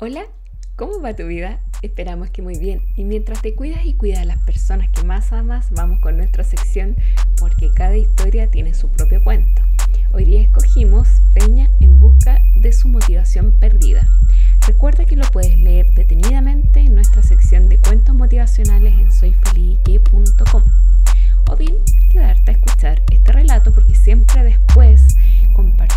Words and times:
Hola, 0.00 0.24
¿cómo 0.74 1.00
va 1.00 1.14
tu 1.14 1.24
vida? 1.24 1.60
Esperamos 1.80 2.28
que 2.30 2.42
muy 2.42 2.58
bien. 2.58 2.82
Y 2.96 3.04
mientras 3.04 3.40
te 3.42 3.54
cuidas 3.54 3.84
y 3.84 3.94
cuidas 3.94 4.22
a 4.22 4.24
las 4.24 4.38
personas 4.38 4.90
que 4.90 5.04
más 5.04 5.32
amas, 5.32 5.70
vamos 5.70 6.00
con 6.00 6.16
nuestra 6.16 6.42
sección 6.42 6.96
porque 7.38 7.70
cada 7.70 7.96
historia 7.96 8.50
tiene 8.50 8.74
su 8.74 8.88
propio 8.88 9.22
cuento. 9.22 9.62
Hoy 10.12 10.24
día 10.24 10.42
escogimos 10.42 11.22
Peña 11.32 11.70
en 11.78 12.00
busca 12.00 12.42
de 12.56 12.72
su 12.72 12.88
motivación 12.88 13.52
perdida. 13.60 14.08
Recuerda 14.66 15.04
que 15.04 15.14
lo 15.14 15.30
puedes 15.30 15.56
leer 15.58 15.86
detenidamente 15.94 16.80
en 16.80 16.96
nuestra 16.96 17.22
sección 17.22 17.68
de 17.68 17.78
cuentos 17.78 18.16
motivacionales 18.16 18.94
en 18.94 19.12
soyfelique.com 19.12 20.64
o 21.50 21.56
bien 21.56 21.76
quedarte 22.10 22.50
a 22.50 22.54
escuchar 22.54 23.00
este 23.12 23.30
relato 23.30 23.72
porque 23.72 23.94
siempre 23.94 24.42
después 24.42 25.16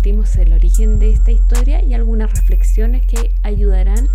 el 0.04 0.52
origen 0.52 0.98
de 1.00 1.10
esta 1.10 1.32
historia 1.32 1.82
y 1.82 1.92
algunas 1.92 2.30
reflexiones 2.30 3.04
que 3.04 3.34
ayudarán 3.42 4.08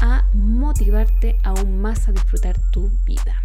a 0.00 0.24
motivarte 0.34 1.36
aún 1.42 1.80
más 1.80 2.06
a 2.08 2.12
disfrutar 2.12 2.56
tu 2.70 2.90
vida. 3.06 3.42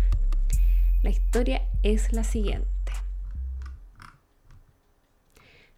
La 1.02 1.10
historia 1.10 1.64
es 1.82 2.12
la 2.14 2.24
siguiente. 2.24 2.68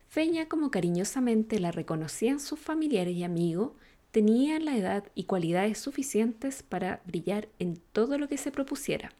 Feña, 0.09 0.47
como 0.47 0.71
cariñosamente 0.71 1.59
la 1.59 1.71
reconocían 1.71 2.39
sus 2.39 2.59
familiares 2.59 3.15
y 3.15 3.23
amigos, 3.23 3.71
tenía 4.11 4.59
la 4.59 4.75
edad 4.75 5.05
y 5.15 5.23
cualidades 5.23 5.77
suficientes 5.77 6.63
para 6.63 7.01
brillar 7.05 7.47
en 7.59 7.79
todo 7.93 8.17
lo 8.17 8.27
que 8.27 8.37
se 8.37 8.51
propusiera. 8.51 9.13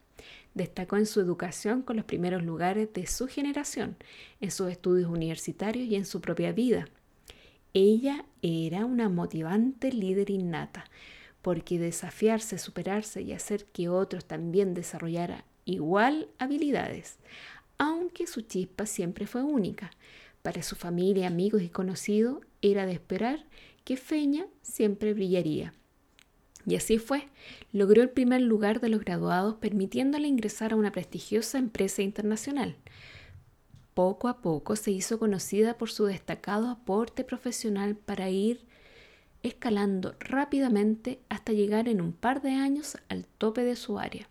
Destacó 0.53 0.98
en 0.98 1.05
su 1.05 1.20
educación 1.20 1.81
con 1.81 1.95
los 1.95 2.05
primeros 2.05 2.43
lugares 2.43 2.91
de 2.93 3.07
su 3.07 3.27
generación, 3.27 3.95
en 4.39 4.52
sus 4.52 4.70
estudios 4.70 5.09
universitarios 5.09 5.88
y 5.88 5.95
en 5.95 6.05
su 6.05 6.21
propia 6.21 6.52
vida. 6.52 6.88
Ella 7.73 8.26
era 8.41 8.85
una 8.85 9.09
motivante 9.09 9.91
líder 9.91 10.29
innata, 10.29 10.85
porque 11.41 11.79
desafiarse, 11.79 12.57
superarse 12.57 13.21
y 13.21 13.34
hacer 13.34 13.66
que 13.66 13.89
otros 13.89 14.26
también 14.26 14.73
desarrollaran 14.73 15.43
igual 15.65 16.27
habilidades, 16.40 17.17
aunque 17.77 18.27
su 18.27 18.41
chispa 18.41 18.85
siempre 18.85 19.27
fue 19.27 19.43
única. 19.43 19.91
Para 20.41 20.62
su 20.62 20.76
familia, 20.76 21.27
amigos 21.27 21.62
y 21.62 21.70
conocidos 21.70 22.40
era 22.62 22.85
de 22.85 22.93
esperar 22.93 23.45
que 23.84 23.98
Feña 23.98 24.45
siempre 24.62 25.13
brillaría. 25.13 25.73
Y 26.66 26.76
así 26.76 26.98
fue. 26.98 27.28
Logró 27.72 28.02
el 28.02 28.10
primer 28.10 28.42
lugar 28.42 28.80
de 28.80 28.90
los 28.90 29.02
graduados, 29.02 29.56
permitiéndole 29.56 30.28
ingresar 30.28 30.74
a 30.74 30.76
una 30.76 30.92
prestigiosa 30.92 31.58
empresa 31.58 32.02
internacional. 32.02 32.76
Poco 33.94 34.28
a 34.28 34.42
poco 34.42 34.76
se 34.76 34.91
hizo 34.91 35.20
conocida 35.20 35.78
por 35.78 35.91
su 35.91 36.06
destacado 36.06 36.70
aporte 36.70 37.24
profesional 37.24 37.96
para 37.96 38.30
ir 38.30 38.66
escalando 39.44 40.16
rápidamente 40.20 41.20
hasta 41.30 41.52
llegar 41.52 41.88
en 41.90 42.02
un 42.02 42.14
par 42.14 42.41
de 42.41 42.52
años 42.52 42.98
al 43.10 43.26
tope 43.26 43.64
de 43.64 43.76
su 43.76 44.00
área. 44.00 44.28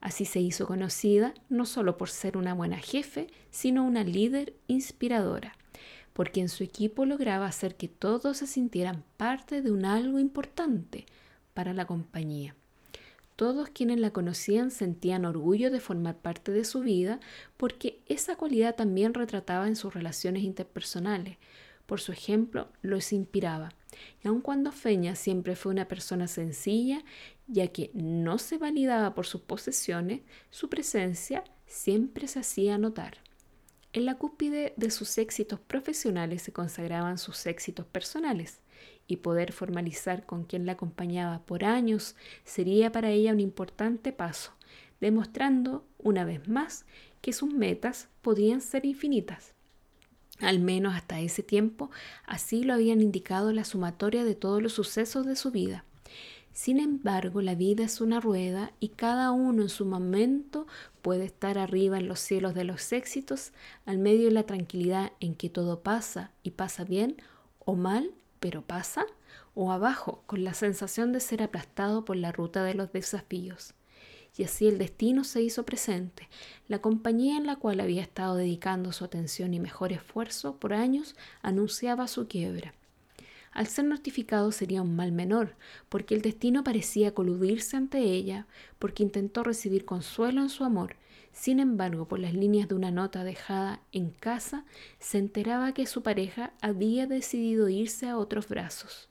Así 0.00 0.24
se 0.24 0.40
hizo 0.40 0.66
conocida 0.66 1.32
no 1.48 1.64
solo 1.64 1.96
por 1.96 2.10
ser 2.10 2.36
una 2.36 2.54
buena 2.54 2.76
jefe, 2.78 3.28
sino 3.50 3.84
una 3.84 4.04
líder 4.04 4.54
inspiradora, 4.66 5.56
porque 6.12 6.40
en 6.40 6.48
su 6.48 6.64
equipo 6.64 7.06
lograba 7.06 7.46
hacer 7.46 7.76
que 7.76 7.88
todos 7.88 8.36
se 8.36 8.46
sintieran 8.46 9.04
parte 9.16 9.62
de 9.62 9.72
un 9.72 9.84
algo 9.84 10.18
importante, 10.18 11.06
para 11.54 11.72
la 11.72 11.86
compañía. 11.86 12.54
Todos 13.36 13.70
quienes 13.70 13.98
la 13.98 14.12
conocían 14.12 14.70
sentían 14.70 15.24
orgullo 15.24 15.70
de 15.70 15.80
formar 15.80 16.18
parte 16.18 16.52
de 16.52 16.64
su 16.64 16.80
vida 16.80 17.18
porque 17.56 18.00
esa 18.06 18.36
cualidad 18.36 18.76
también 18.76 19.14
retrataba 19.14 19.66
en 19.66 19.76
sus 19.76 19.94
relaciones 19.94 20.42
interpersonales. 20.42 21.38
Por 21.86 22.00
su 22.00 22.12
ejemplo, 22.12 22.68
los 22.82 23.12
inspiraba. 23.12 23.70
Y 24.22 24.28
aun 24.28 24.40
cuando 24.40 24.70
Feña 24.70 25.14
siempre 25.14 25.56
fue 25.56 25.72
una 25.72 25.88
persona 25.88 26.28
sencilla, 26.28 27.04
ya 27.48 27.68
que 27.68 27.90
no 27.94 28.38
se 28.38 28.58
validaba 28.58 29.14
por 29.14 29.26
sus 29.26 29.40
posesiones, 29.40 30.20
su 30.50 30.68
presencia 30.68 31.42
siempre 31.66 32.28
se 32.28 32.40
hacía 32.40 32.78
notar. 32.78 33.18
En 33.92 34.06
la 34.06 34.16
cúspide 34.16 34.72
de 34.76 34.90
sus 34.90 35.18
éxitos 35.18 35.60
profesionales 35.60 36.42
se 36.42 36.52
consagraban 36.52 37.18
sus 37.18 37.44
éxitos 37.46 37.86
personales 37.86 38.61
y 39.12 39.18
poder 39.18 39.52
formalizar 39.52 40.24
con 40.24 40.44
quien 40.44 40.64
la 40.64 40.72
acompañaba 40.72 41.40
por 41.40 41.66
años 41.66 42.16
sería 42.44 42.92
para 42.92 43.10
ella 43.10 43.34
un 43.34 43.40
importante 43.40 44.10
paso, 44.10 44.52
demostrando 45.02 45.84
una 45.98 46.24
vez 46.24 46.48
más 46.48 46.86
que 47.20 47.34
sus 47.34 47.52
metas 47.52 48.08
podían 48.22 48.62
ser 48.62 48.86
infinitas. 48.86 49.52
Al 50.40 50.60
menos 50.60 50.94
hasta 50.94 51.20
ese 51.20 51.42
tiempo 51.42 51.90
así 52.24 52.64
lo 52.64 52.72
habían 52.72 53.02
indicado 53.02 53.52
la 53.52 53.66
sumatoria 53.66 54.24
de 54.24 54.34
todos 54.34 54.62
los 54.62 54.72
sucesos 54.72 55.26
de 55.26 55.36
su 55.36 55.50
vida. 55.50 55.84
Sin 56.54 56.80
embargo, 56.80 57.42
la 57.42 57.54
vida 57.54 57.84
es 57.84 58.00
una 58.00 58.18
rueda 58.18 58.72
y 58.80 58.88
cada 58.88 59.30
uno 59.30 59.60
en 59.60 59.68
su 59.68 59.84
momento 59.84 60.66
puede 61.02 61.26
estar 61.26 61.58
arriba 61.58 61.98
en 61.98 62.08
los 62.08 62.18
cielos 62.18 62.54
de 62.54 62.64
los 62.64 62.92
éxitos, 62.94 63.52
al 63.84 63.98
medio 63.98 64.24
de 64.24 64.32
la 64.32 64.44
tranquilidad 64.44 65.12
en 65.20 65.34
que 65.34 65.50
todo 65.50 65.80
pasa 65.80 66.30
y 66.42 66.52
pasa 66.52 66.84
bien 66.84 67.16
o 67.58 67.76
mal 67.76 68.10
pero 68.42 68.60
pasa, 68.60 69.06
o 69.54 69.70
abajo, 69.70 70.24
con 70.26 70.42
la 70.42 70.52
sensación 70.52 71.12
de 71.12 71.20
ser 71.20 71.44
aplastado 71.44 72.04
por 72.04 72.16
la 72.16 72.32
ruta 72.32 72.64
de 72.64 72.74
los 72.74 72.92
desafíos. 72.92 73.74
Y 74.36 74.42
así 74.42 74.66
el 74.66 74.78
destino 74.78 75.22
se 75.22 75.42
hizo 75.42 75.64
presente. 75.64 76.28
La 76.66 76.80
compañía 76.80 77.36
en 77.36 77.46
la 77.46 77.54
cual 77.54 77.78
había 77.78 78.02
estado 78.02 78.34
dedicando 78.34 78.90
su 78.90 79.04
atención 79.04 79.54
y 79.54 79.60
mejor 79.60 79.92
esfuerzo 79.92 80.56
por 80.56 80.72
años 80.72 81.14
anunciaba 81.40 82.08
su 82.08 82.26
quiebra. 82.26 82.74
Al 83.52 83.68
ser 83.68 83.84
notificado 83.84 84.50
sería 84.50 84.82
un 84.82 84.96
mal 84.96 85.12
menor, 85.12 85.54
porque 85.88 86.16
el 86.16 86.22
destino 86.22 86.64
parecía 86.64 87.14
coludirse 87.14 87.76
ante 87.76 88.00
ella, 88.00 88.48
porque 88.80 89.04
intentó 89.04 89.44
recibir 89.44 89.84
consuelo 89.84 90.40
en 90.40 90.48
su 90.48 90.64
amor, 90.64 90.96
sin 91.32 91.60
embargo, 91.60 92.06
por 92.06 92.18
las 92.18 92.34
líneas 92.34 92.68
de 92.68 92.74
una 92.74 92.90
nota 92.90 93.24
dejada 93.24 93.80
en 93.92 94.10
casa, 94.10 94.64
se 94.98 95.18
enteraba 95.18 95.72
que 95.72 95.86
su 95.86 96.02
pareja 96.02 96.52
había 96.60 97.06
decidido 97.06 97.68
irse 97.68 98.08
a 98.08 98.18
otros 98.18 98.48
brazos. 98.48 99.08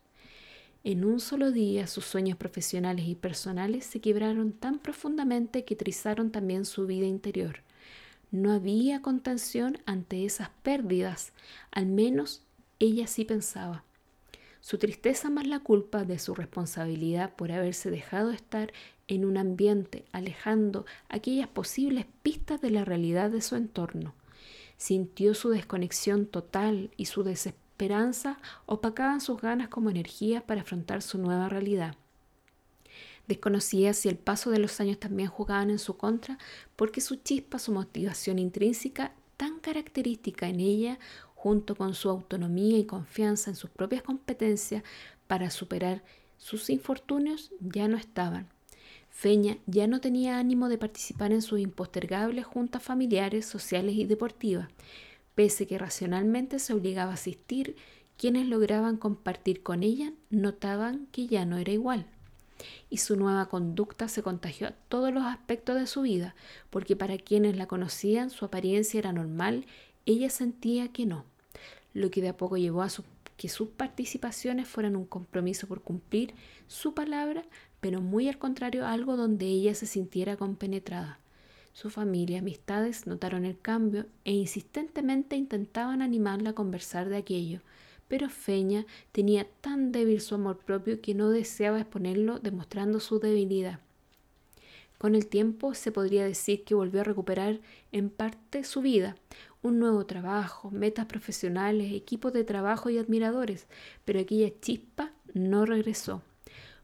En 0.84 1.06
un 1.06 1.20
solo 1.20 1.52
día 1.52 1.86
sus 1.86 2.06
sueños 2.06 2.38
profesionales 2.38 3.06
y 3.08 3.16
personales 3.16 3.86
se 3.86 4.02
quebraron 4.02 4.52
tan 4.52 4.80
profundamente 4.80 5.64
que 5.64 5.76
trizaron 5.76 6.32
también 6.32 6.66
su 6.66 6.88
vida 6.88 7.06
interior. 7.06 7.60
No 8.32 8.52
había 8.52 9.02
contención 9.02 9.78
ante 9.86 10.26
esas 10.26 10.50
pérdidas, 10.64 11.34
al 11.70 11.86
menos 11.86 12.44
ella 12.80 13.06
sí 13.06 13.26
pensaba. 13.26 13.84
Su 14.62 14.78
tristeza 14.78 15.30
más 15.32 15.48
la 15.48 15.60
culpa 15.60 16.06
de 16.06 16.20
su 16.20 16.36
responsabilidad 16.36 17.36
por 17.36 17.52
haberse 17.52 17.90
dejado 17.90 18.32
estar 18.32 18.72
en 19.08 19.26
un 19.26 19.38
ambiente, 19.38 20.06
alejando 20.12 20.86
aquellas 21.10 21.48
posibles 21.48 22.06
pistas 22.22 22.62
de 22.62 22.70
la 22.70 22.86
realidad 22.86 23.32
de 23.32 23.42
su 23.42 23.56
entorno. 23.56 24.14
Sintió 24.78 25.34
su 25.34 25.50
desconexión 25.50 26.28
total 26.28 26.92
y 26.96 27.06
su 27.06 27.24
desesperanza 27.24 28.40
opacaban 28.68 29.20
sus 29.20 29.42
ganas 29.42 29.68
como 29.68 29.90
energías 29.90 30.44
para 30.44 30.62
afrontar 30.62 31.02
su 31.02 31.18
nueva 31.18 31.50
realidad. 31.50 31.96
Desconocía 33.28 33.94
si 33.94 34.10
el 34.10 34.18
paso 34.18 34.52
de 34.52 34.60
los 34.60 34.80
años 34.80 35.00
también 35.00 35.30
jugaban 35.30 35.72
en 35.72 35.80
su 35.80 35.98
contra, 35.98 36.38
porque 36.76 37.02
su 37.02 37.16
chispa, 37.16 37.60
su 37.60 37.72
motivación 37.72 38.40
intrínseca, 38.40 39.14
tan 39.38 39.60
característica 39.60 40.48
en 40.48 40.60
ella, 40.60 41.00
junto 41.42 41.74
con 41.74 41.96
su 41.96 42.08
autonomía 42.08 42.78
y 42.78 42.86
confianza 42.86 43.50
en 43.50 43.56
sus 43.56 43.72
propias 43.72 44.04
competencias 44.04 44.84
para 45.26 45.50
superar 45.50 46.04
sus 46.38 46.70
infortunios, 46.70 47.52
ya 47.62 47.88
no 47.88 47.98
estaban. 47.98 48.48
Feña 49.10 49.58
ya 49.66 49.88
no 49.88 50.02
tenía 50.02 50.38
ánimo 50.38 50.70
de 50.70 50.78
participar 50.78 51.32
en 51.32 51.42
sus 51.42 51.60
impostergables 51.60 52.46
juntas 52.46 52.84
familiares, 52.84 53.48
sociales 53.48 53.96
y 53.96 54.06
deportivas, 54.06 54.70
pese 55.34 55.66
que 55.66 55.80
racionalmente 55.80 56.60
se 56.60 56.74
obligaba 56.74 57.10
a 57.10 57.16
asistir, 57.16 57.76
quienes 58.18 58.46
lograban 58.48 58.98
compartir 58.98 59.64
con 59.64 59.82
ella 59.82 60.14
notaban 60.30 61.08
que 61.12 61.26
ya 61.26 61.44
no 61.46 61.58
era 61.58 61.72
igual. 61.72 62.06
Y 62.92 62.98
su 62.98 63.16
nueva 63.16 63.50
conducta 63.50 64.08
se 64.10 64.22
contagió 64.22 64.68
a 64.68 64.76
todos 64.90 65.12
los 65.12 65.24
aspectos 65.24 65.76
de 65.80 65.88
su 65.88 66.04
vida, 66.04 66.36
porque 66.70 66.96
para 66.96 67.18
quienes 67.18 67.58
la 67.58 67.66
conocían 67.66 68.30
su 68.30 68.46
apariencia 68.46 69.00
era 69.00 69.12
normal, 69.12 69.66
ella 70.06 70.30
sentía 70.30 70.90
que 70.90 71.08
no 71.08 71.31
lo 71.94 72.12
que 72.12 72.22
de 72.22 72.30
a 72.30 72.38
poco 72.38 72.58
llevó 72.58 72.82
a 72.82 72.90
que 73.38 73.50
sus 73.50 73.70
participaciones 73.70 74.68
fueran 74.68 74.96
un 74.96 75.06
compromiso 75.06 75.68
por 75.68 75.82
cumplir 75.82 76.34
su 76.68 76.94
palabra, 76.94 77.44
pero 77.80 78.00
muy 78.00 78.30
al 78.30 78.38
contrario 78.38 78.86
algo 78.86 79.18
donde 79.18 79.48
ella 79.48 79.74
se 79.74 79.88
sintiera 79.88 80.38
compenetrada. 80.38 81.20
Su 81.74 81.90
familia 81.90 82.40
amistades 82.40 83.08
notaron 83.08 83.46
el 83.46 83.60
cambio 83.60 84.06
e 84.26 84.34
insistentemente 84.34 85.36
intentaban 85.36 86.02
animarla 86.02 86.52
a 86.52 86.54
conversar 86.54 87.10
de 87.10 87.18
aquello, 87.18 87.62
pero 88.08 88.30
Feña 88.30 88.86
tenía 89.12 89.48
tan 89.62 89.92
débil 89.92 90.20
su 90.20 90.36
amor 90.36 90.58
propio 90.58 91.02
que 91.02 91.16
no 91.16 91.30
deseaba 91.30 91.80
exponerlo 91.80 92.40
demostrando 92.40 93.00
su 93.00 93.20
debilidad. 93.20 93.80
Con 94.98 95.16
el 95.16 95.26
tiempo 95.26 95.74
se 95.74 95.92
podría 95.92 96.26
decir 96.26 96.64
que 96.64 96.76
volvió 96.76 97.02
a 97.02 97.06
recuperar 97.06 97.60
en 97.92 98.12
parte 98.12 98.64
su 98.64 98.82
vida, 98.82 99.16
un 99.62 99.80
nuevo 99.80 100.06
trabajo, 100.06 100.72
metas 100.72 101.06
profesionales, 101.06 101.94
equipos 101.94 102.34
de 102.34 102.44
trabajo 102.44 102.90
y 102.90 102.98
admiradores, 102.98 103.68
pero 104.06 104.20
aquella 104.20 104.52
chispa 104.60 105.12
no 105.34 105.66
regresó. 105.66 106.22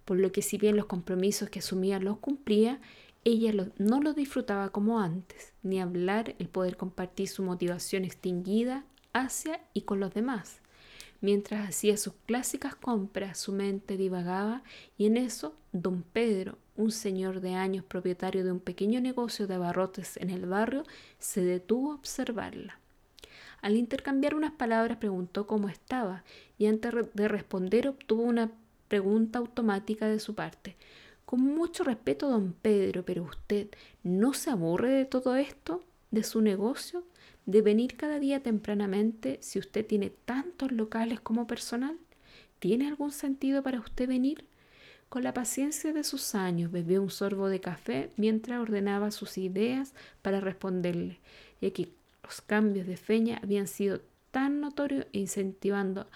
por 0.06 0.18
lo 0.18 0.32
que 0.32 0.42
si 0.42 0.58
bien 0.58 0.78
los 0.78 0.86
compromisos 0.86 1.50
que 1.50 1.60
asumía 1.60 2.00
los 2.00 2.20
cumplía, 2.20 2.80
ella 3.26 3.52
no 3.78 4.00
los 4.00 4.16
disfrutaba 4.16 4.70
como 4.70 5.02
antes, 5.02 5.52
ni 5.64 5.82
hablar 5.82 6.36
el 6.40 6.48
poder 6.48 6.78
compartir 6.78 7.28
su 7.28 7.44
motivación 7.44 8.06
extinguida 8.06 8.86
hacia 9.12 9.60
y 9.74 9.82
con 9.82 10.00
los 10.00 10.14
demás. 10.14 10.62
Mientras 11.20 11.68
hacía 11.68 11.98
sus 11.98 12.14
clásicas 12.26 12.74
compras, 12.76 13.38
su 13.38 13.52
mente 13.52 13.98
divagaba 13.98 14.64
y 14.98 15.08
en 15.08 15.18
eso 15.18 15.56
don 15.74 16.04
Pedro, 16.04 16.58
un 16.78 16.92
señor 16.92 17.42
de 17.42 17.56
años 17.56 17.84
propietario 17.84 18.44
de 18.44 18.52
un 18.52 18.60
pequeño 18.60 19.02
negocio 19.02 19.48
de 19.48 19.56
abarrotes 19.56 20.18
en 20.18 20.30
el 20.30 20.46
barrio, 20.46 20.84
se 21.20 21.42
detuvo 21.42 21.92
a 21.92 21.96
observarla. 21.96 22.80
Al 23.62 23.76
intercambiar 23.76 24.36
unas 24.36 24.52
palabras 24.52 24.98
preguntó 24.98 25.48
cómo 25.48 25.68
estaba 25.68 26.24
y 26.58 26.68
antes 26.68 26.94
de 27.14 27.28
responder 27.28 27.88
obtuvo 27.88 28.24
una 28.24 28.52
pregunta 28.88 29.40
automática 29.40 30.08
de 30.08 30.20
su 30.20 30.36
parte. 30.36 30.76
Con 31.26 31.42
mucho 31.42 31.84
respeto, 31.84 32.30
don 32.30 32.54
Pedro, 32.54 33.04
pero 33.04 33.24
usted 33.24 33.68
no 34.04 34.34
se 34.34 34.50
aburre 34.50 34.90
de 34.92 35.06
todo 35.06 35.36
esto, 35.36 35.84
de 36.12 36.24
su 36.24 36.42
negocio, 36.42 37.04
de 37.46 37.62
venir 37.62 37.98
cada 37.98 38.20
día 38.20 38.42
tempranamente 38.42 39.40
si 39.42 39.60
usted 39.60 39.86
tiene 39.86 40.10
tantos 40.10 40.72
locales 40.72 41.20
como 41.20 41.48
personal. 41.48 41.98
¿Tiene 42.60 42.88
algún 42.88 43.12
sentido 43.12 43.62
para 43.64 43.80
usted 43.80 44.08
venir? 44.08 44.46
Con 45.10 45.24
la 45.24 45.34
paciencia 45.34 45.94
de 45.94 46.04
sus 46.04 46.36
años 46.36 46.72
bebió 46.72 47.02
un 47.02 47.10
sorbo 47.10 47.48
de 47.48 47.62
café 47.62 48.12
mientras 48.18 48.60
ordenaba 48.60 49.12
sus 49.12 49.38
ideas 49.38 49.94
para 50.22 50.42
responderle, 50.42 51.20
y 51.62 51.72
que 51.72 51.90
los 52.24 52.42
cambios 52.42 52.88
de 52.88 52.98
feña 52.98 53.40
habían 53.42 53.68
sido 53.68 54.02
tan 54.32 54.60
notorios 54.60 55.08
e 55.14 55.20
incentivando 55.20 56.08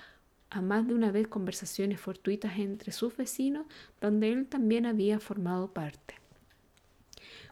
a 0.49 0.61
más 0.61 0.85
de 0.85 0.93
una 0.93 1.11
vez 1.11 1.29
conversaciones 1.29 2.01
fortuitas 2.01 2.59
entre 2.59 2.91
sus 2.91 3.15
vecinos, 3.15 3.65
donde 4.01 4.33
él 4.33 4.45
también 4.47 4.85
había 4.85 5.19
formado 5.21 5.71
parte. 5.71 6.20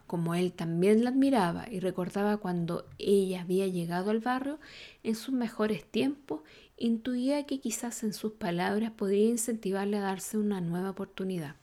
Como 0.09 0.33
él 0.33 0.53
también 0.53 1.03
la 1.03 1.11
admiraba 1.11 1.67
y 1.69 1.81
recordaba 1.81 2.37
cuando 2.37 2.87
ella 2.97 3.41
había 3.41 3.67
llegado 3.67 4.09
al 4.09 4.21
barrio 4.21 4.59
en 5.03 5.13
sus 5.13 5.35
mejores 5.35 5.85
tiempos, 5.85 6.41
intuía 6.77 7.45
que 7.45 7.59
quizás 7.59 8.01
en 8.01 8.13
sus 8.13 8.31
palabras 8.31 8.89
podría 8.89 9.29
incentivarle 9.29 9.97
a 9.97 10.01
darse 10.01 10.39
una 10.39 10.61
nueva 10.61 10.89
oportunidad. 10.89 11.57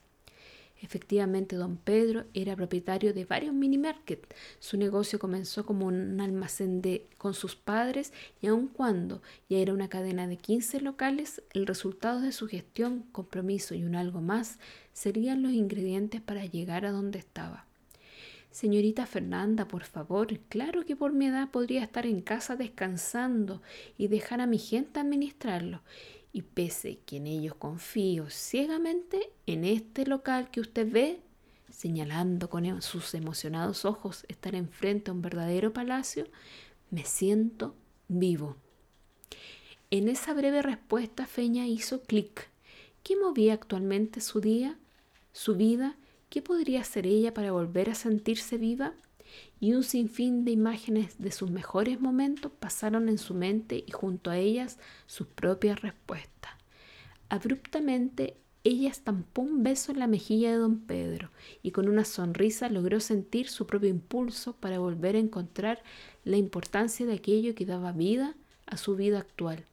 Efectivamente, 0.81 1.57
don 1.57 1.75
Pedro 1.75 2.23
era 2.33 2.55
propietario 2.55 3.13
de 3.13 3.25
varios 3.25 3.53
mini 3.53 3.77
markets. 3.77 4.29
Su 4.59 4.77
negocio 4.77 5.19
comenzó 5.19 5.65
como 5.65 5.85
un 5.85 6.21
almacén 6.21 6.81
de, 6.81 7.05
con 7.17 7.33
sus 7.33 7.57
padres 7.57 8.13
y 8.41 8.47
aun 8.47 8.69
cuando 8.69 9.21
ya 9.49 9.57
era 9.57 9.73
una 9.73 9.89
cadena 9.89 10.25
de 10.25 10.37
15 10.37 10.79
locales, 10.79 11.43
el 11.51 11.67
resultado 11.67 12.21
de 12.21 12.31
su 12.31 12.47
gestión, 12.47 13.03
compromiso 13.11 13.75
y 13.75 13.83
un 13.83 13.95
algo 13.97 14.21
más 14.21 14.57
serían 14.93 15.43
los 15.43 15.51
ingredientes 15.51 16.21
para 16.21 16.45
llegar 16.45 16.85
a 16.85 16.91
donde 16.91 17.19
estaba. 17.19 17.67
Señorita 18.57 19.05
Fernanda, 19.05 19.67
por 19.67 19.83
favor, 19.83 20.35
claro 20.49 20.83
que 20.83 20.95
por 20.95 21.13
mi 21.13 21.27
edad 21.27 21.51
podría 21.51 21.83
estar 21.83 22.07
en 22.07 22.21
casa 22.21 22.55
descansando 22.55 23.61
y 23.99 24.07
dejar 24.07 24.41
a 24.41 24.47
mi 24.47 24.57
gente 24.57 24.99
administrarlo 24.99 25.83
y 26.33 26.41
pese 26.41 26.97
que 27.05 27.17
en 27.17 27.27
ellos 27.27 27.53
confío 27.53 28.31
ciegamente, 28.31 29.29
en 29.45 29.63
este 29.63 30.07
local 30.07 30.49
que 30.49 30.59
usted 30.59 30.91
ve, 30.91 31.21
señalando 31.69 32.49
con 32.49 32.65
e-, 32.65 32.81
sus 32.81 33.13
emocionados 33.13 33.85
ojos 33.85 34.25
estar 34.27 34.55
enfrente 34.55 35.11
a 35.11 35.13
un 35.13 35.21
verdadero 35.21 35.71
palacio, 35.71 36.25
me 36.89 37.05
siento 37.05 37.75
vivo. 38.07 38.55
En 39.91 40.07
esa 40.07 40.33
breve 40.33 40.63
respuesta 40.63 41.27
Feña 41.27 41.67
hizo 41.67 42.01
clic. 42.01 42.49
¿Qué 43.03 43.15
movía 43.17 43.53
actualmente 43.53 44.19
su 44.19 44.41
día, 44.41 44.79
su 45.31 45.55
vida? 45.55 45.95
¿Qué 46.29 46.41
podría 46.41 46.81
hacer 46.81 47.07
ella 47.07 47.33
para 47.33 47.51
volver 47.51 47.89
a 47.89 47.95
sentirse 47.95 48.57
viva? 48.57 48.93
y 49.59 49.73
un 49.73 49.83
sinfín 49.83 50.45
de 50.45 50.51
imágenes 50.51 51.17
de 51.19 51.31
sus 51.31 51.51
mejores 51.51 51.99
momentos 51.99 52.51
pasaron 52.59 53.09
en 53.09 53.17
su 53.17 53.33
mente 53.33 53.83
y 53.85 53.91
junto 53.91 54.29
a 54.29 54.37
ellas 54.37 54.79
sus 55.05 55.27
propias 55.27 55.81
respuestas. 55.81 56.51
Abruptamente 57.29 58.37
ella 58.63 58.89
estampó 58.89 59.41
un 59.41 59.63
beso 59.63 59.91
en 59.91 59.99
la 59.99 60.07
mejilla 60.07 60.51
de 60.51 60.57
don 60.57 60.79
Pedro 60.79 61.31
y 61.63 61.71
con 61.71 61.87
una 61.87 62.05
sonrisa 62.05 62.69
logró 62.69 62.99
sentir 62.99 63.47
su 63.47 63.65
propio 63.65 63.89
impulso 63.89 64.53
para 64.53 64.79
volver 64.79 65.15
a 65.15 65.19
encontrar 65.19 65.83
la 66.23 66.37
importancia 66.37 67.05
de 67.05 67.13
aquello 67.13 67.55
que 67.55 67.65
daba 67.65 67.91
vida 67.91 68.35
a 68.65 68.77
su 68.77 68.95
vida 68.95 69.19
actual. 69.19 69.65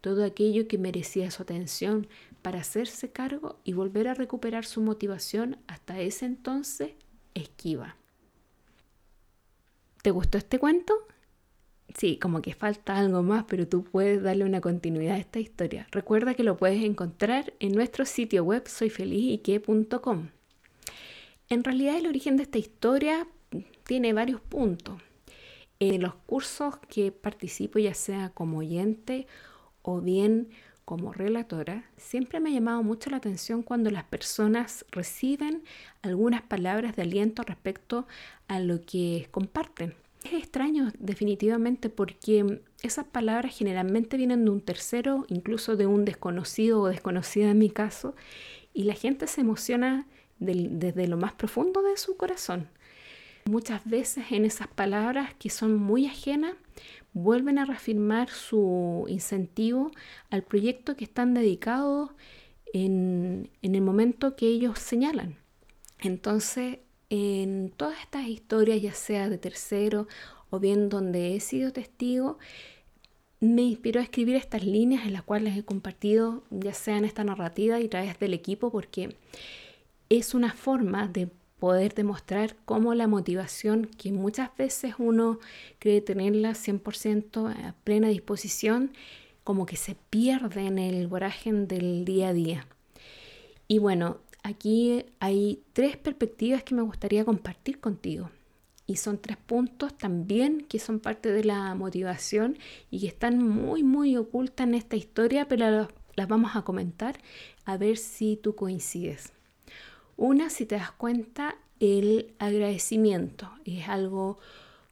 Todo 0.00 0.24
aquello 0.24 0.68
que 0.68 0.78
merecía 0.78 1.30
su 1.30 1.42
atención 1.42 2.06
para 2.42 2.60
hacerse 2.60 3.10
cargo 3.10 3.58
y 3.64 3.72
volver 3.72 4.08
a 4.08 4.14
recuperar 4.14 4.64
su 4.64 4.80
motivación 4.80 5.58
hasta 5.66 6.00
ese 6.00 6.26
entonces 6.26 6.92
esquiva. 7.34 7.96
¿Te 10.02 10.10
gustó 10.10 10.38
este 10.38 10.58
cuento? 10.58 10.94
Sí, 11.94 12.18
como 12.18 12.42
que 12.42 12.54
falta 12.54 12.96
algo 12.96 13.22
más, 13.22 13.44
pero 13.44 13.66
tú 13.66 13.82
puedes 13.82 14.22
darle 14.22 14.44
una 14.44 14.60
continuidad 14.60 15.16
a 15.16 15.18
esta 15.18 15.40
historia. 15.40 15.86
Recuerda 15.90 16.34
que 16.34 16.44
lo 16.44 16.56
puedes 16.56 16.82
encontrar 16.84 17.54
en 17.60 17.72
nuestro 17.72 18.04
sitio 18.04 18.44
web 18.44 18.68
soyfelizyque.com. 18.68 20.28
En 21.48 21.64
realidad 21.64 21.96
el 21.96 22.06
origen 22.06 22.36
de 22.36 22.42
esta 22.42 22.58
historia 22.58 23.26
tiene 23.84 24.12
varios 24.12 24.40
puntos. 24.40 25.00
En 25.80 26.02
los 26.02 26.14
cursos 26.14 26.76
que 26.88 27.10
participo, 27.10 27.78
ya 27.78 27.94
sea 27.94 28.30
como 28.30 28.58
oyente 28.58 29.26
o 29.82 30.00
bien 30.00 30.50
como 30.88 31.12
relatora, 31.12 31.84
siempre 31.98 32.40
me 32.40 32.48
ha 32.48 32.54
llamado 32.54 32.82
mucho 32.82 33.10
la 33.10 33.18
atención 33.18 33.62
cuando 33.62 33.90
las 33.90 34.04
personas 34.04 34.86
reciben 34.90 35.62
algunas 36.00 36.40
palabras 36.40 36.96
de 36.96 37.02
aliento 37.02 37.42
respecto 37.42 38.06
a 38.46 38.58
lo 38.58 38.80
que 38.80 39.28
comparten. 39.30 39.92
Es 40.24 40.32
extraño 40.32 40.90
definitivamente 40.98 41.90
porque 41.90 42.62
esas 42.82 43.04
palabras 43.04 43.54
generalmente 43.54 44.16
vienen 44.16 44.46
de 44.46 44.50
un 44.50 44.62
tercero, 44.62 45.26
incluso 45.28 45.76
de 45.76 45.86
un 45.86 46.06
desconocido 46.06 46.80
o 46.80 46.88
desconocida 46.88 47.50
en 47.50 47.58
mi 47.58 47.68
caso, 47.68 48.16
y 48.72 48.84
la 48.84 48.94
gente 48.94 49.26
se 49.26 49.42
emociona 49.42 50.06
desde 50.38 51.06
lo 51.06 51.18
más 51.18 51.34
profundo 51.34 51.82
de 51.82 51.98
su 51.98 52.16
corazón. 52.16 52.66
Muchas 53.44 53.84
veces 53.84 54.24
en 54.30 54.46
esas 54.46 54.68
palabras 54.68 55.34
que 55.38 55.50
son 55.50 55.76
muy 55.76 56.06
ajenas, 56.06 56.54
vuelven 57.12 57.58
a 57.58 57.64
reafirmar 57.64 58.30
su 58.30 59.04
incentivo 59.08 59.90
al 60.30 60.42
proyecto 60.42 60.96
que 60.96 61.04
están 61.04 61.34
dedicados 61.34 62.10
en, 62.72 63.50
el 63.62 63.80
momento 63.80 64.36
que 64.36 64.46
ellos 64.46 64.78
señalan. 64.78 65.36
Entonces, 66.00 66.78
en 67.10 67.72
todas 67.76 67.98
estas 68.00 68.26
historias, 68.26 68.80
ya 68.82 68.92
sea 68.92 69.28
de 69.28 69.38
tercero 69.38 70.06
o 70.50 70.60
bien 70.60 70.88
donde 70.88 71.34
he 71.34 71.40
sido 71.40 71.72
testigo, 71.72 72.38
me 73.40 73.62
inspiró 73.62 74.00
a 74.00 74.02
escribir 74.02 74.36
estas 74.36 74.64
líneas 74.64 75.06
en 75.06 75.12
las 75.12 75.22
cuales 75.22 75.56
he 75.56 75.64
compartido, 75.64 76.42
ya 76.50 76.74
sea 76.74 76.98
en 76.98 77.04
esta 77.04 77.24
narrativa 77.24 77.80
y 77.80 77.86
a 77.86 77.90
través 77.90 78.18
del 78.18 78.34
equipo, 78.34 78.70
porque 78.70 79.16
es 80.08 80.34
una 80.34 80.52
forma 80.52 81.06
de 81.06 81.28
poder 81.58 81.94
demostrar 81.94 82.56
cómo 82.64 82.94
la 82.94 83.06
motivación 83.06 83.86
que 83.86 84.12
muchas 84.12 84.56
veces 84.56 84.94
uno 84.98 85.38
cree 85.78 86.00
tenerla 86.00 86.52
100% 86.52 87.50
a 87.50 87.74
plena 87.84 88.08
disposición, 88.08 88.92
como 89.44 89.66
que 89.66 89.76
se 89.76 89.96
pierde 90.10 90.66
en 90.66 90.78
el 90.78 91.06
voragen 91.08 91.68
del 91.68 92.04
día 92.04 92.28
a 92.28 92.32
día. 92.32 92.66
Y 93.66 93.78
bueno, 93.78 94.18
aquí 94.42 95.04
hay 95.20 95.62
tres 95.72 95.96
perspectivas 95.96 96.62
que 96.62 96.74
me 96.74 96.82
gustaría 96.82 97.24
compartir 97.24 97.80
contigo. 97.80 98.30
Y 98.86 98.96
son 98.96 99.18
tres 99.18 99.36
puntos 99.36 99.96
también 99.98 100.64
que 100.66 100.78
son 100.78 100.98
parte 101.00 101.30
de 101.30 101.44
la 101.44 101.74
motivación 101.74 102.56
y 102.90 103.00
que 103.00 103.08
están 103.08 103.46
muy, 103.46 103.82
muy 103.82 104.16
ocultas 104.16 104.66
en 104.66 104.74
esta 104.74 104.96
historia, 104.96 105.46
pero 105.46 105.88
las 106.16 106.28
vamos 106.28 106.56
a 106.56 106.62
comentar 106.62 107.18
a 107.66 107.76
ver 107.76 107.98
si 107.98 108.36
tú 108.36 108.54
coincides. 108.54 109.37
Una, 110.18 110.50
si 110.50 110.66
te 110.66 110.74
das 110.74 110.90
cuenta, 110.90 111.54
el 111.78 112.34
agradecimiento 112.40 113.52
es 113.64 113.88
algo 113.88 114.40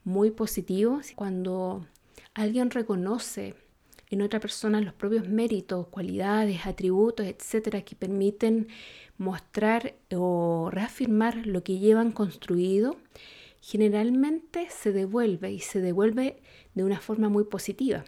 muy 0.05 0.31
positivo. 0.31 1.01
Cuando 1.17 1.85
alguien 2.33 2.71
reconoce 2.71 3.57
en 4.09 4.23
otra 4.23 4.39
persona 4.39 4.81
los 4.81 4.95
propios 4.95 5.29
méritos, 5.29 5.89
cualidades, 5.89 6.65
atributos, 6.65 7.27
etcétera, 7.27 7.83
que 7.83 7.97
permiten 7.97 8.69
mostrar 9.19 9.97
o 10.15 10.71
reafirmar 10.71 11.45
lo 11.45 11.65
que 11.65 11.81
llevan 11.81 12.13
construido, 12.13 12.97
generalmente 13.61 14.69
se 14.71 14.93
devuelve 14.93 15.51
y 15.51 15.59
se 15.59 15.81
devuelve 15.81 16.41
de 16.75 16.85
una 16.85 17.01
forma 17.01 17.29
muy 17.29 17.43
positiva, 17.43 18.05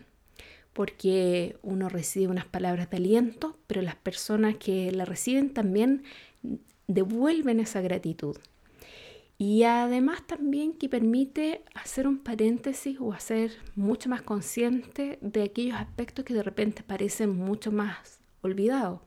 porque 0.73 1.59
uno 1.63 1.89
recibe 1.89 2.29
unas 2.29 2.47
palabras 2.47 2.91
de 2.91 2.99
aliento, 2.99 3.59
pero 3.67 3.83
las 3.83 3.97
personas 3.97 4.55
que 4.57 4.93
la 4.93 5.05
reciben 5.05 5.53
también 5.53 6.05
devuelven 6.89 7.61
esa 7.61 7.81
gratitud. 7.81 8.37
Y 9.41 9.63
además 9.63 10.27
también 10.27 10.73
que 10.73 10.89
permite 10.89 11.63
hacer 11.75 12.09
un 12.09 12.19
paréntesis 12.19 12.99
o 12.99 13.13
hacer 13.13 13.53
mucho 13.77 14.09
más 14.09 14.23
consciente 14.23 15.19
de 15.21 15.45
aquellos 15.45 15.77
aspectos 15.77 16.25
que 16.25 16.35
de 16.35 16.43
repente 16.43 16.83
parecen 16.83 17.37
mucho 17.37 17.71
más 17.71 18.19
olvidados. 18.41 19.01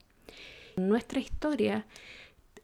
Nuestra 0.77 1.19
historia, 1.19 1.85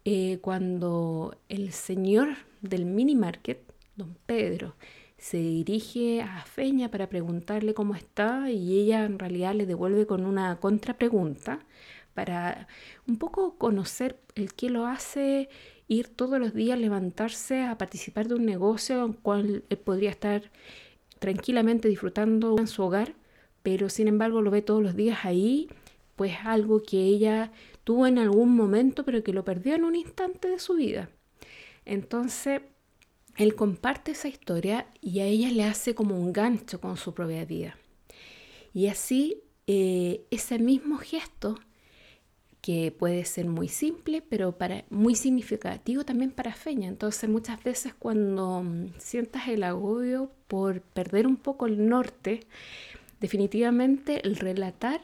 eh, 0.06 0.38
cuando 0.40 1.36
el 1.50 1.74
señor 1.74 2.30
del 2.62 2.86
mini 2.86 3.16
market, 3.18 3.60
don 3.98 4.16
Pedro, 4.26 4.76
se 5.18 5.38
dirige 5.38 6.22
a 6.22 6.44
Feña 6.46 6.90
para 6.90 7.10
preguntarle 7.10 7.74
cómo 7.74 7.96
está 7.96 8.50
y 8.50 8.80
ella 8.80 9.04
en 9.04 9.20
realidad 9.20 9.56
le 9.56 9.66
devuelve 9.66 10.06
con 10.06 10.26
una 10.26 10.58
contrapregunta 10.60 11.60
para 12.18 12.68
un 13.08 13.20
poco 13.20 13.60
conocer 13.60 14.20
el 14.34 14.56
que 14.56 14.72
lo 14.72 14.88
hace 14.88 15.50
ir 15.88 16.08
todos 16.08 16.40
los 16.40 16.52
días, 16.56 16.80
levantarse 16.80 17.62
a 17.62 17.78
participar 17.78 18.28
de 18.28 18.34
un 18.34 18.44
negocio 18.44 19.06
en 19.06 19.14
cual 19.14 19.64
él 19.70 19.78
podría 19.78 20.10
estar 20.10 20.50
tranquilamente 21.20 21.88
disfrutando 21.88 22.56
en 22.58 22.66
su 22.66 22.82
hogar, 22.82 23.14
pero 23.62 23.88
sin 23.90 24.08
embargo 24.08 24.42
lo 24.42 24.50
ve 24.50 24.64
todos 24.64 24.82
los 24.82 24.96
días 24.96 25.26
ahí, 25.26 25.70
pues 26.16 26.34
algo 26.44 26.82
que 26.82 26.98
ella 27.04 27.52
tuvo 27.84 28.08
en 28.08 28.18
algún 28.18 28.56
momento, 28.56 29.06
pero 29.06 29.24
que 29.24 29.32
lo 29.32 29.46
perdió 29.46 29.76
en 29.76 29.84
un 29.84 29.96
instante 29.96 30.48
de 30.48 30.58
su 30.58 30.74
vida. 30.74 31.12
Entonces, 31.86 32.62
él 33.36 33.54
comparte 33.54 34.14
esa 34.14 34.28
historia 34.28 34.88
y 35.02 35.20
a 35.20 35.26
ella 35.26 35.52
le 35.52 35.66
hace 35.66 35.94
como 35.94 36.20
un 36.20 36.34
gancho 36.34 36.82
con 36.82 36.98
su 36.98 37.14
propia 37.14 37.46
vida. 37.46 37.78
Y 38.74 38.88
así, 38.88 39.44
eh, 39.68 40.26
ese 40.32 40.58
mismo 40.58 40.98
gesto, 40.98 41.60
que 42.62 42.92
puede 42.92 43.26
ser 43.26 43.46
muy 43.46 43.68
simple, 43.68 44.22
pero 44.22 44.58
para, 44.58 44.84
muy 44.90 45.16
significativo 45.16 46.04
también 46.04 46.32
para 46.32 46.54
Feña. 46.54 46.88
Entonces, 46.88 47.30
muchas 47.30 47.64
veces 47.64 47.94
cuando 47.94 48.64
mm, 48.64 48.94
sientas 48.98 49.48
el 49.48 49.64
agobio 49.64 50.32
por 50.48 50.82
perder 50.82 51.28
un 51.28 51.38
poco 51.38 51.66
el 51.66 51.88
norte, 51.88 52.42
definitivamente 53.20 54.26
el 54.26 54.36
relatar 54.36 55.02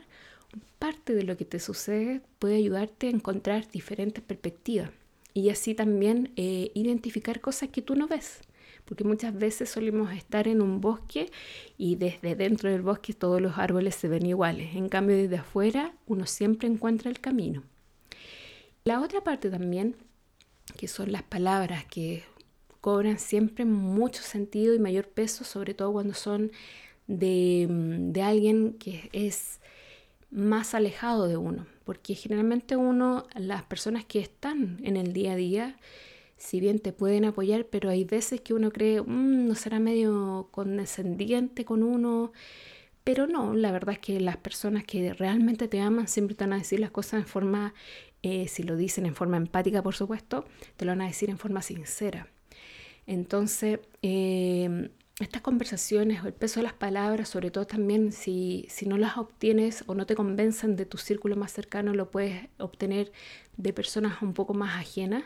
parte 0.80 1.14
de 1.14 1.24
lo 1.24 1.38
que 1.38 1.46
te 1.46 1.60
sucede 1.60 2.22
puede 2.40 2.56
ayudarte 2.58 3.08
a 3.08 3.12
encontrar 3.12 3.70
diferentes 3.72 4.24
perspectivas 4.24 4.90
y 5.34 5.50
así 5.50 5.74
también 5.74 6.32
eh, 6.36 6.72
identificar 6.74 7.42
cosas 7.42 7.70
que 7.70 7.82
tú 7.82 7.96
no 7.96 8.08
ves. 8.08 8.42
Porque 8.86 9.04
muchas 9.04 9.38
veces 9.38 9.70
solemos 9.70 10.12
estar 10.12 10.48
en 10.48 10.62
un 10.62 10.82
bosque 10.82 11.32
y 11.78 11.96
desde 11.96 12.36
dentro 12.36 12.70
del 12.70 12.82
bosque 12.82 13.14
todos 13.14 13.42
los 13.42 13.58
árboles 13.58 13.96
se 13.96 14.08
ven 14.08 14.26
iguales. 14.26 14.76
En 14.76 14.90
cambio, 14.90 15.16
desde 15.16 15.38
afuera 15.38 15.94
uno 16.06 16.26
siempre 16.26 16.68
encuentra 16.68 17.10
el 17.10 17.20
camino. 17.20 17.64
La 18.84 19.00
otra 19.00 19.24
parte 19.24 19.50
también, 19.50 19.96
que 20.78 20.88
son 20.88 21.12
las 21.12 21.24
palabras 21.24 21.86
que 21.86 22.24
cobran 22.82 23.18
siempre 23.18 23.64
mucho 23.64 24.22
sentido 24.22 24.76
y 24.76 24.80
mayor 24.80 25.08
peso, 25.08 25.46
sobre 25.46 25.74
todo 25.74 25.94
cuando 25.94 26.14
son 26.14 26.52
de, 27.08 27.68
de 27.70 28.22
alguien 28.22 28.74
que 28.74 29.10
es 29.14 29.60
más 30.34 30.74
alejado 30.74 31.28
de 31.28 31.38
uno, 31.38 31.66
porque 31.86 32.16
generalmente 32.16 32.76
uno, 32.76 33.26
las 33.36 33.64
personas 33.64 34.04
que 34.04 34.20
están 34.20 34.80
en 34.84 34.98
el 34.98 35.14
día 35.14 35.34
a 35.34 35.36
día, 35.36 35.78
si 36.44 36.60
bien 36.60 36.80
te 36.80 36.92
pueden 36.92 37.24
apoyar, 37.24 37.68
pero 37.68 37.90
hay 37.90 38.04
veces 38.04 38.42
que 38.42 38.54
uno 38.54 38.70
cree, 38.70 39.02
mm, 39.02 39.48
no 39.48 39.56
será 39.56 39.80
medio 39.80 40.50
condescendiente 40.52 41.64
con 41.64 41.84
uno, 41.84 42.34
pero 43.06 43.28
no, 43.28 43.54
la 43.54 43.72
verdad 43.72 43.94
es 43.94 44.00
que 44.00 44.20
las 44.20 44.38
personas 44.38 44.84
que 44.84 45.14
realmente 45.14 45.70
te 45.70 45.80
aman 45.80 46.10
siempre 46.10 46.36
te 46.36 46.44
van 46.44 46.54
a 46.54 46.58
decir 46.58 46.82
las 46.82 46.92
cosas 46.92 47.22
en 47.22 47.28
forma, 47.28 47.74
eh, 48.24 48.50
si 48.50 48.64
lo 48.64 48.76
dicen 48.76 49.06
en 49.06 49.16
forma 49.16 49.38
empática, 49.38 49.82
por 49.82 49.96
supuesto, 49.96 50.46
te 50.76 50.84
lo 50.84 50.92
van 50.92 51.02
a 51.02 51.08
decir 51.08 51.30
en 51.30 51.38
forma 51.38 51.62
sincera. 51.62 52.28
Entonces, 53.08 53.80
eh, 54.02 54.90
estas 55.22 55.42
conversaciones 55.42 56.24
o 56.24 56.28
el 56.28 56.34
peso 56.34 56.60
de 56.60 56.66
las 56.66 56.74
palabras, 56.74 57.30
sobre 57.30 57.52
todo 57.52 57.68
también 57.68 58.12
si, 58.12 58.66
si 58.70 58.86
no 58.86 58.98
las 58.98 59.18
obtienes 59.18 59.86
o 59.88 59.96
no 59.96 60.06
te 60.06 60.16
convencen 60.16 60.76
de 60.76 60.86
tu 60.86 60.98
círculo 60.98 61.38
más 61.38 61.54
cercano, 61.54 61.94
lo 61.94 62.12
puedes 62.12 62.50
obtener 62.58 63.14
de 63.56 63.72
personas 63.72 64.22
un 64.22 64.34
poco 64.34 64.54
más 64.54 64.78
ajenas 64.78 65.24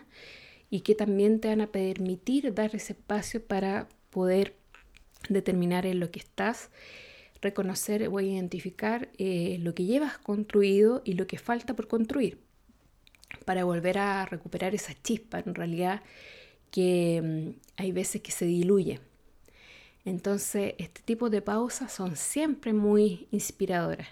y 0.69 0.81
que 0.81 0.95
también 0.95 1.39
te 1.39 1.47
van 1.47 1.61
a 1.61 1.67
permitir 1.67 2.53
dar 2.53 2.75
ese 2.75 2.93
espacio 2.93 3.43
para 3.43 3.87
poder 4.09 4.55
determinar 5.29 5.85
en 5.85 5.99
lo 5.99 6.11
que 6.11 6.19
estás, 6.19 6.69
reconocer 7.41 8.07
o 8.07 8.19
identificar 8.19 9.09
eh, 9.17 9.57
lo 9.61 9.73
que 9.73 9.85
llevas 9.85 10.17
construido 10.17 11.01
y 11.05 11.13
lo 11.13 11.27
que 11.27 11.37
falta 11.37 11.75
por 11.75 11.87
construir, 11.87 12.39
para 13.45 13.63
volver 13.63 13.97
a 13.97 14.25
recuperar 14.25 14.75
esa 14.75 14.93
chispa 15.01 15.39
en 15.39 15.55
realidad 15.55 16.01
que 16.71 17.21
mm, 17.23 17.59
hay 17.77 17.91
veces 17.91 18.21
que 18.21 18.31
se 18.31 18.45
diluye. 18.45 18.99
Entonces, 20.05 20.73
este 20.77 21.01
tipo 21.01 21.29
de 21.29 21.41
pausas 21.41 21.91
son 21.91 22.15
siempre 22.15 22.71
muy 22.71 23.27
inspiradoras. 23.31 24.07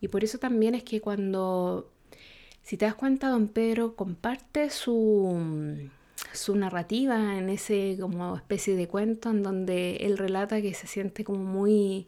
Y 0.00 0.08
por 0.08 0.24
eso 0.24 0.38
también 0.38 0.74
es 0.74 0.82
que 0.82 1.00
cuando, 1.00 1.90
si 2.62 2.76
te 2.76 2.84
das 2.84 2.94
cuenta, 2.94 3.28
don 3.28 3.48
Pedro 3.48 3.96
comparte 3.96 4.70
su, 4.70 5.90
su 6.32 6.56
narrativa 6.56 7.38
en 7.38 7.48
ese 7.48 7.96
como 8.00 8.36
especie 8.36 8.76
de 8.76 8.88
cuento 8.88 9.30
en 9.30 9.42
donde 9.42 9.96
él 9.96 10.16
relata 10.18 10.62
que 10.62 10.74
se 10.74 10.86
siente 10.86 11.24
como 11.24 11.40
muy, 11.40 12.06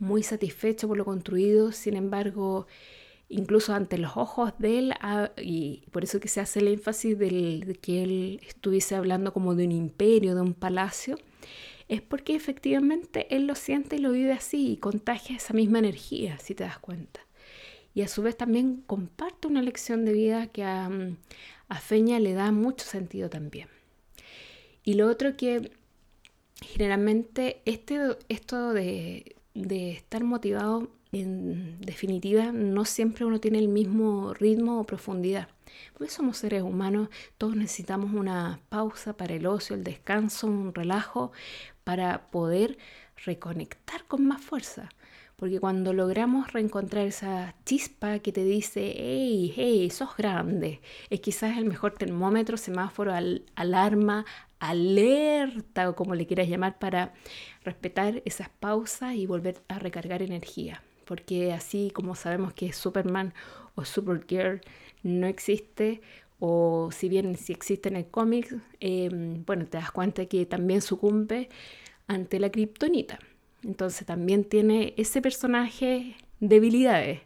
muy 0.00 0.22
satisfecho 0.22 0.88
por 0.88 0.96
lo 0.96 1.04
construido, 1.04 1.72
sin 1.72 1.96
embargo, 1.96 2.66
incluso 3.28 3.74
ante 3.74 3.98
los 3.98 4.16
ojos 4.16 4.52
de 4.58 4.78
él, 4.78 4.94
y 5.38 5.82
por 5.90 6.04
eso 6.04 6.20
que 6.20 6.28
se 6.28 6.40
hace 6.40 6.60
el 6.60 6.68
énfasis 6.68 7.18
de 7.18 7.76
que 7.80 8.02
él 8.02 8.40
estuviese 8.46 8.94
hablando 8.94 9.32
como 9.32 9.54
de 9.54 9.66
un 9.66 9.72
imperio, 9.72 10.34
de 10.34 10.40
un 10.40 10.54
palacio, 10.54 11.18
es 11.88 12.00
porque 12.00 12.34
efectivamente 12.34 13.26
él 13.34 13.46
lo 13.46 13.54
siente 13.54 13.96
y 13.96 13.98
lo 13.98 14.12
vive 14.12 14.32
así 14.32 14.72
y 14.72 14.76
contagia 14.78 15.36
esa 15.36 15.52
misma 15.52 15.78
energía, 15.78 16.38
si 16.38 16.54
te 16.54 16.64
das 16.64 16.78
cuenta. 16.78 17.20
Y 17.94 18.02
a 18.02 18.08
su 18.08 18.22
vez 18.22 18.36
también 18.36 18.82
comparte 18.86 19.48
una 19.48 19.62
lección 19.62 20.04
de 20.04 20.12
vida 20.12 20.46
que 20.46 20.64
a, 20.64 20.90
Feña 21.80 22.20
le 22.20 22.34
da 22.34 22.52
mucho 22.52 22.84
sentido 22.84 23.30
también. 23.30 23.68
Y 24.84 24.94
lo 24.94 25.08
otro 25.08 25.36
que 25.38 25.72
generalmente 26.60 27.62
este, 27.64 27.98
esto 28.28 28.74
de, 28.74 29.36
de 29.54 29.92
estar 29.92 30.22
motivado, 30.22 30.90
en 31.12 31.80
definitiva, 31.80 32.52
no 32.52 32.84
siempre 32.84 33.24
uno 33.24 33.40
tiene 33.40 33.58
el 33.58 33.68
mismo 33.68 34.34
ritmo 34.34 34.80
o 34.80 34.84
profundidad. 34.84 35.48
Porque 35.94 36.12
somos 36.12 36.38
seres 36.38 36.62
humanos, 36.62 37.08
todos 37.38 37.56
necesitamos 37.56 38.12
una 38.12 38.60
pausa 38.68 39.16
para 39.16 39.34
el 39.34 39.46
ocio, 39.46 39.74
el 39.74 39.84
descanso, 39.84 40.46
un 40.46 40.74
relajo, 40.74 41.32
para 41.84 42.30
poder 42.30 42.78
reconectar 43.24 44.04
con 44.06 44.26
más 44.26 44.40
fuerza. 44.40 44.88
Porque 45.42 45.58
cuando 45.58 45.92
logramos 45.92 46.52
reencontrar 46.52 47.04
esa 47.04 47.56
chispa 47.64 48.20
que 48.20 48.30
te 48.30 48.44
dice, 48.44 48.94
hey, 48.96 49.52
hey, 49.56 49.90
sos 49.90 50.16
grande, 50.16 50.80
es 51.10 51.18
quizás 51.18 51.58
el 51.58 51.64
mejor 51.64 51.94
termómetro, 51.94 52.56
semáforo, 52.56 53.12
alarma, 53.56 54.24
alerta 54.60 55.90
o 55.90 55.96
como 55.96 56.14
le 56.14 56.28
quieras 56.28 56.48
llamar 56.48 56.78
para 56.78 57.12
respetar 57.64 58.22
esas 58.24 58.50
pausas 58.50 59.16
y 59.16 59.26
volver 59.26 59.56
a 59.66 59.80
recargar 59.80 60.22
energía. 60.22 60.80
Porque 61.06 61.52
así 61.52 61.90
como 61.92 62.14
sabemos 62.14 62.52
que 62.52 62.72
Superman 62.72 63.34
o 63.74 63.84
Supergirl 63.84 64.60
no 65.02 65.26
existe, 65.26 66.02
o 66.38 66.90
si 66.92 67.08
bien 67.08 67.36
si 67.36 67.52
existe 67.52 67.88
en 67.88 67.96
el 67.96 68.06
cómic, 68.06 68.60
em, 68.78 69.44
bueno, 69.44 69.66
te 69.66 69.78
das 69.78 69.90
cuenta 69.90 70.24
que 70.26 70.46
también 70.46 70.82
sucumbe 70.82 71.48
ante 72.06 72.38
la 72.38 72.48
kriptonita. 72.48 73.18
Entonces 73.64 74.06
también 74.06 74.44
tiene 74.44 74.94
ese 74.96 75.22
personaje 75.22 76.16
debilidades 76.40 77.20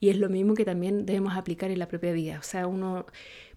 y 0.00 0.10
es 0.10 0.18
lo 0.18 0.28
mismo 0.28 0.54
que 0.54 0.64
también 0.64 1.06
debemos 1.06 1.36
aplicar 1.36 1.70
en 1.70 1.78
la 1.78 1.88
propia 1.88 2.12
vida. 2.12 2.38
O 2.38 2.42
sea, 2.42 2.66
uno 2.66 3.06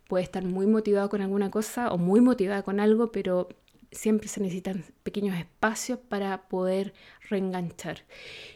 puede 0.07 0.23
estar 0.23 0.43
muy 0.43 0.67
motivado 0.67 1.09
con 1.09 1.21
alguna 1.21 1.51
cosa 1.51 1.91
o 1.91 1.97
muy 1.97 2.21
motivada 2.21 2.63
con 2.63 2.79
algo, 2.79 3.11
pero 3.11 3.49
siempre 3.91 4.27
se 4.27 4.41
necesitan 4.41 4.85
pequeños 5.03 5.37
espacios 5.37 5.99
para 5.99 6.47
poder 6.47 6.93
reenganchar. 7.29 8.03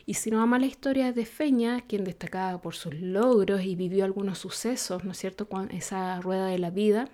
Y 0.05 0.15
si 0.15 0.31
no 0.31 0.37
vamos 0.37 0.57
a 0.57 0.59
la 0.59 0.65
historia 0.67 1.11
de 1.11 1.25
Feña, 1.25 1.81
quien 1.81 2.03
destacaba 2.03 2.61
por 2.61 2.75
sus 2.75 2.93
logros 2.93 3.63
y 3.63 3.75
vivió 3.75 4.05
algunos 4.05 4.39
sucesos, 4.39 5.03
¿no 5.03 5.11
es 5.11 5.17
cierto?, 5.17 5.49
con 5.49 5.71
esa 5.71 6.21
rueda 6.21 6.47
de 6.47 6.59
la 6.59 6.69
vida, 6.69 7.09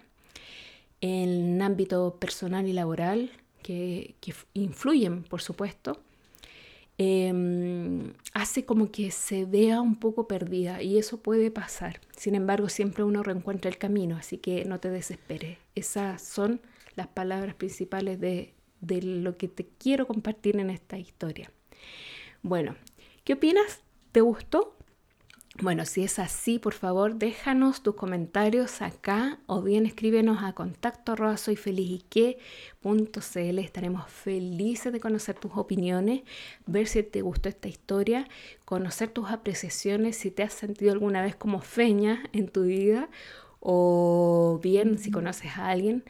en 1.01 1.62
ámbito 1.62 2.18
personal 2.20 2.68
y 2.68 2.74
laboral, 2.74 3.32
que, 3.62 4.16
influyen, 4.54 5.24
por 5.24 5.42
supuesto, 5.42 6.01
em, 7.00 8.13
hace 8.34 8.65
como 8.65 8.91
que 8.91 9.10
se 9.10 9.46
vea 9.46 9.82
un 9.82 9.96
poco 9.96 10.27
perdida 10.27 10.84
y 10.84 10.98
eso 10.98 11.22
puede 11.22 11.50
pasar. 11.50 12.01
Sin 12.15 12.36
embargo, 12.36 12.68
siempre 12.68 13.06
uno 13.06 13.24
reencuentra 13.24 13.72
el 13.72 13.77
camino, 13.77 14.18
así 14.18 14.38
que 14.38 14.65
no 14.65 14.79
te 14.79 14.89
desesperes. 14.89 15.58
Esas 15.75 16.22
son 16.22 16.62
las 16.96 17.08
palabras 17.08 17.56
principales 17.56 18.20
de, 18.20 18.53
lo 18.82 19.38
que 19.38 19.48
te 19.48 19.65
quiero 19.77 20.08
compartir 20.08 20.58
en 20.58 20.70
esta 20.70 20.98
historia. 20.98 21.51
Bueno, 22.41 22.75
¿qué 23.24 23.34
opinas? 23.34 23.79
¿Te 24.12 24.20
gustó? 24.20 24.78
Bueno, 25.58 25.84
si 25.84 26.03
es 26.03 26.20
así, 26.20 26.58
por 26.58 26.74
favor, 26.74 27.15
déjanos 27.15 27.84
tus 27.84 27.96
comentarios 27.96 28.82
acá 28.82 29.39
o 29.46 29.62
bien 29.62 29.86
escríbenos 29.86 30.41
a 30.41 30.53
contacto 30.53 31.18
Estaremos 33.65 34.10
felices 34.10 34.94
de 34.94 35.01
conocer 35.01 35.36
tus 35.36 35.51
opiniones, 35.56 36.22
ver 36.65 36.88
si 36.88 37.03
te 37.03 37.22
gustó 37.22 37.50
esta 37.50 37.68
historia, 37.68 38.29
conocer 38.63 39.10
tus 39.10 39.32
apreciaciones, 39.32 40.15
si 40.15 40.32
te 40.32 40.44
has 40.44 40.53
sentido 40.53 40.94
alguna 40.94 41.22
vez 41.22 41.36
como 41.36 41.60
feña 41.60 42.24
en 42.32 42.48
tu 42.48 42.63
vida 42.63 43.10
o 43.60 44.62
bien 44.63 44.98
si 44.98 45.12
conoces 45.12 45.58
a 45.58 45.70
alguien 45.70 46.06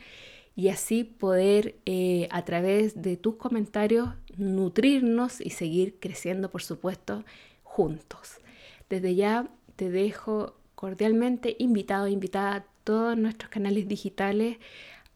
y 0.56 0.68
así 0.68 1.04
poder 1.06 1.76
eh, 1.86 2.28
a 2.30 2.46
través 2.46 3.02
de 3.02 3.18
tus 3.18 3.38
comentarios 3.38 4.10
nutrirnos 4.38 5.42
y 5.42 5.52
seguir 5.52 5.96
creciendo, 6.00 6.52
por 6.52 6.62
supuesto, 6.62 7.24
juntos. 7.64 8.42
Desde 8.90 9.16
ya 9.16 9.48
te 9.76 9.90
dejo 9.90 10.56
cordialmente 10.76 11.56
invitado, 11.60 12.08
invitada 12.08 12.56
a 12.56 12.64
todos 12.84 13.18
nuestros 13.18 13.52
canales 13.52 13.88
digitales, 13.88 14.58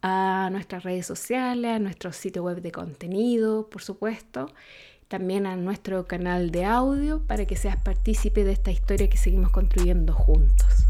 a 0.01 0.49
nuestras 0.51 0.83
redes 0.83 1.05
sociales, 1.05 1.71
a 1.71 1.79
nuestro 1.79 2.11
sitio 2.13 2.43
web 2.43 2.61
de 2.61 2.71
contenido, 2.71 3.69
por 3.69 3.81
supuesto, 3.81 4.53
también 5.07 5.45
a 5.45 5.55
nuestro 5.55 6.05
canal 6.05 6.51
de 6.51 6.65
audio 6.65 7.21
para 7.25 7.45
que 7.45 7.55
seas 7.55 7.77
partícipe 7.77 8.43
de 8.43 8.51
esta 8.51 8.71
historia 8.71 9.09
que 9.09 9.17
seguimos 9.17 9.51
construyendo 9.51 10.13
juntos. 10.13 10.85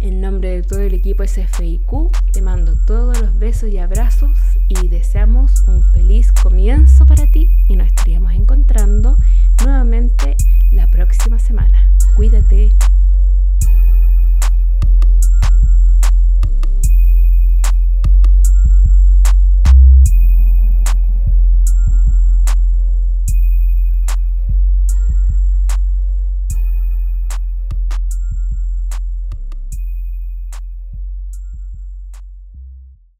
En 0.00 0.20
nombre 0.20 0.50
de 0.50 0.62
todo 0.62 0.80
el 0.80 0.94
equipo 0.94 1.26
SFIQ, 1.26 2.10
te 2.32 2.42
mando 2.42 2.74
todos 2.86 3.20
los 3.20 3.38
besos 3.38 3.70
y 3.70 3.78
abrazos 3.78 4.38
y 4.68 4.88
deseamos 4.88 5.62
un 5.68 5.82
feliz 5.92 6.32
comienzo 6.32 7.06
para 7.06 7.30
ti 7.30 7.50
y 7.68 7.76
nos 7.76 7.86
estaríamos 7.88 8.32
encontrando 8.32 9.16
nuevamente 9.64 10.36
la 10.86 10.90
próxima 10.90 11.38
semana. 11.38 11.90
Cuídate. 12.16 12.70